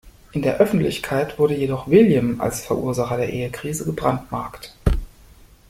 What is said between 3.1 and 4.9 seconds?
der Ehekrise gebrandmarkt.